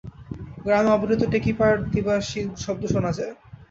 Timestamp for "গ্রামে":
0.63-0.89